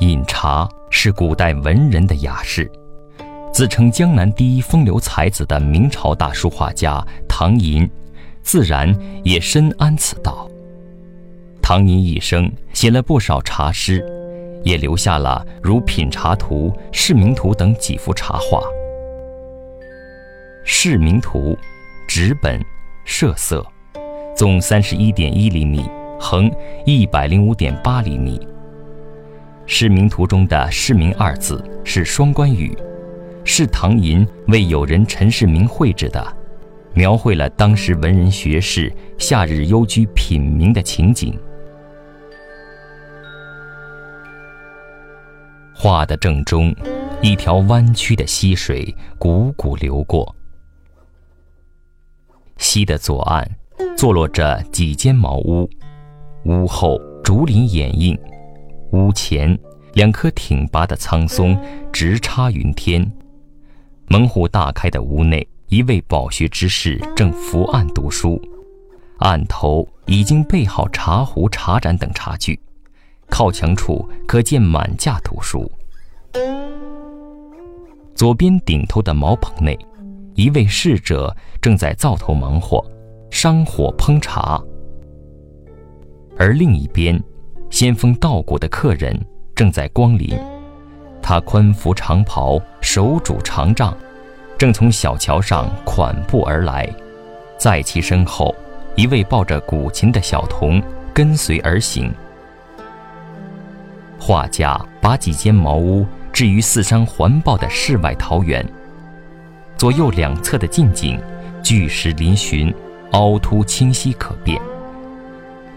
[0.00, 2.70] 饮茶是古代文人的雅事，
[3.52, 7.88] 自称江南第一风流才子的明朝大书画家唐寅，
[8.42, 8.92] 自然
[9.22, 10.48] 也深谙此道。
[11.60, 14.04] 唐寅一生写了不少茶诗，
[14.64, 18.58] 也留下了如《品茶图》《释名图》等几幅茶画。
[20.64, 21.56] 《释名图》，
[22.08, 22.60] 纸本，
[23.04, 23.64] 设色，
[24.34, 26.50] 纵三十一点一厘米，横
[26.84, 28.38] 一百零五点八厘米。
[29.66, 32.76] 《释名图》中的“释名”二字是双关语，
[33.44, 36.36] 是唐寅为友人陈世明绘制的，
[36.94, 41.38] 描绘了当时文人学士夏日幽居品茗的情景。
[45.74, 46.74] 画的正中，
[47.20, 50.34] 一条弯曲的溪水汩汩流过，
[52.58, 53.48] 溪的左岸
[53.96, 55.68] 坐落着几间茅屋，
[56.44, 58.18] 屋后竹林掩映。
[58.92, 59.58] 屋前，
[59.94, 61.58] 两棵挺拔的苍松
[61.90, 63.10] 直插云天。
[64.08, 68.40] 门户大开的屋内，一位饱学之士正伏案读书，
[69.18, 72.60] 案头已经备好茶壶、茶盏等茶具。
[73.30, 75.70] 靠墙处可见满架图书。
[78.14, 79.78] 左边顶头的茅棚内，
[80.34, 82.84] 一位侍者正在灶头忙活，
[83.30, 84.62] 商火烹茶。
[86.36, 87.18] 而另一边。
[87.72, 89.18] 仙风道骨的客人
[89.54, 90.38] 正在光临，
[91.22, 93.96] 他宽服长袍，手拄长杖，
[94.58, 96.86] 正从小桥上款步而来。
[97.56, 98.54] 在其身后，
[98.94, 100.82] 一位抱着古琴的小童
[101.14, 102.12] 跟随而行。
[104.20, 108.62] 画家把几间茅屋置于四山环抱的世外桃源，
[109.78, 111.18] 左右两侧的近景，
[111.62, 112.72] 巨石嶙峋，
[113.12, 114.60] 凹凸清晰可辨。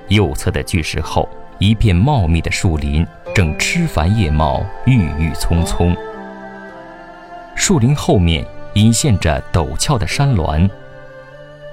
[0.09, 1.25] 右侧的巨石后。
[1.57, 5.95] 一片茂密的树林正枝繁叶茂、郁郁葱葱。
[7.55, 10.69] 树林后面隐现着陡峭的山峦，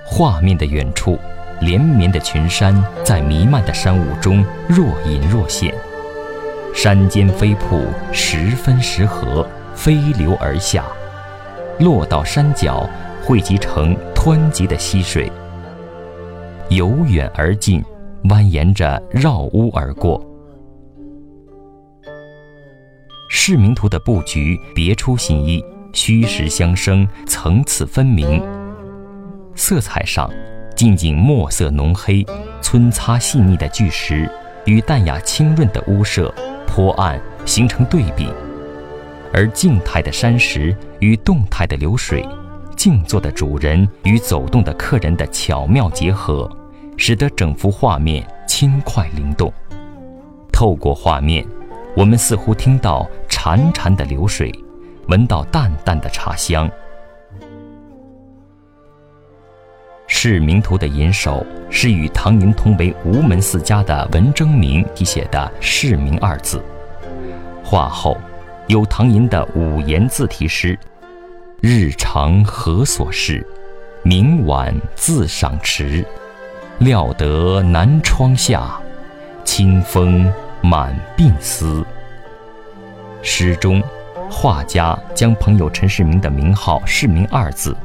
[0.05, 1.19] 画面的远处，
[1.61, 5.75] 连绵的群山在弥漫的山雾中若隐若现。
[6.73, 10.85] 山间飞瀑时分时合，飞流而下，
[11.81, 12.89] 落到山脚，
[13.21, 15.31] 汇集成湍急的溪水，
[16.69, 17.85] 由远而近。
[18.25, 20.25] 蜿蜒着绕屋而过。
[23.29, 28.43] 市名图的布局别出心意，虚实相生，层次分明。
[29.55, 30.31] 色彩上，
[30.77, 32.25] 近景墨色浓黑，
[32.61, 34.31] 皴擦细腻的巨石
[34.67, 36.33] 与淡雅清润的屋舍
[36.67, 38.29] 坡岸形成对比，
[39.33, 42.27] 而静态的山石与动态的流水，
[42.77, 46.49] 静坐的主人与走动的客人的巧妙结合。
[46.97, 49.53] 使得整幅画面轻快灵动。
[50.53, 51.45] 透过画面，
[51.97, 54.53] 我们似乎听到潺潺的流水，
[55.09, 56.71] 闻到淡淡的茶香。
[60.07, 66.63] 释名图的引首是与唐寅同为吴门四家的文征明题写的“释名”二字，
[67.65, 68.17] 画后
[68.69, 70.79] 有唐寅的五言字题诗
[71.61, 73.45] ：“日长何所事，
[74.05, 76.07] 明晚自赏迟。”
[76.83, 78.77] 料得南窗下，
[79.45, 80.29] 清风
[80.61, 81.87] 满鬓丝。
[83.23, 83.81] 诗中，
[84.29, 87.77] 画家将朋友陈世明的名号“世明”二字，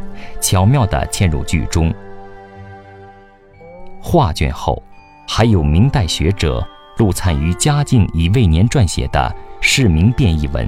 [0.41, 1.93] 巧妙地嵌入剧中。
[4.01, 4.81] 画卷后，
[5.27, 9.19] 还有明代学者陆灿于嘉靖乙未年撰写的
[9.61, 10.67] 《世明辩》一文，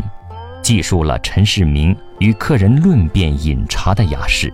[0.61, 4.53] 记述了陈世明与客人论辩饮茶的雅事。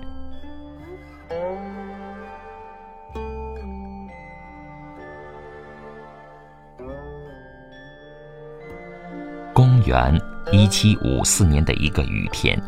[9.95, 12.61] 元一七五四年的一个雨天，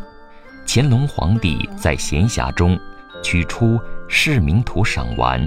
[0.65, 2.79] 乾隆皇帝在闲暇中
[3.21, 3.75] 取出
[4.07, 5.45] 《释名图》赏玩。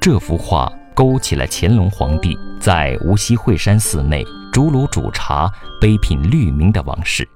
[0.00, 7.28] 这幅画勾起了乾隆皇帝在无锡惠山寺内竹炉煮茶、杯品绿茗的往事。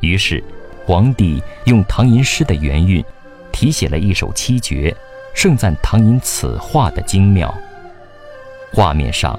[0.00, 0.42] 于是，
[0.84, 3.04] 皇帝用唐寅诗的原韵，
[3.52, 4.92] 题写了一首七绝，
[5.36, 7.54] 盛赞唐寅此画的精妙。
[8.72, 9.38] 画面上。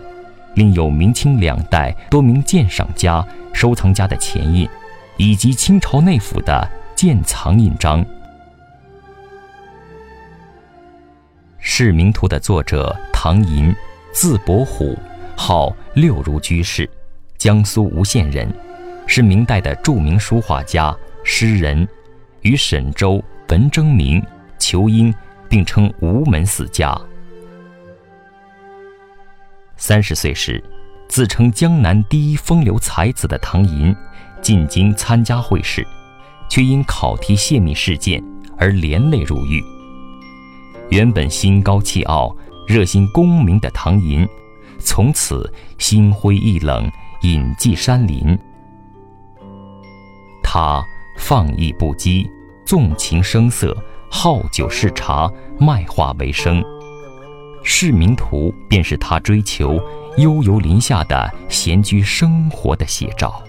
[0.57, 3.23] 另有明清两代多名鉴赏家、
[3.53, 4.67] 收藏家的钱印，
[5.15, 8.03] 以及清朝内府的鉴藏印章。
[11.59, 13.71] 《释名图》的作者唐寅，
[14.11, 14.97] 字伯虎，
[15.35, 16.89] 号六如居士，
[17.37, 18.51] 江苏吴县人，
[19.05, 21.87] 是明代的著名书画家、诗人，
[22.41, 24.25] 与沈周、文征明、
[24.57, 25.13] 仇英
[25.47, 26.99] 并称吴门四家。
[29.77, 30.63] 三十岁时，
[31.07, 33.95] 自称江南第一风流才子的唐寅，
[34.41, 35.85] 进京参加会试，
[36.49, 38.21] 却因考题泄密事件
[38.57, 39.63] 而连累入狱。
[40.89, 42.35] 原本心高气傲、
[42.67, 44.27] 热心功名的唐寅，
[44.79, 46.91] 从此心灰意冷，
[47.21, 48.37] 隐迹山林。
[50.41, 50.83] 他
[51.19, 52.27] 放逸不羁，
[52.65, 53.75] 纵情声色，
[54.09, 56.61] 好酒嗜茶，卖画为生。
[57.69, 59.77] 《市民图》便是他追求
[60.15, 63.43] 悠游林下的闲居生活的写照。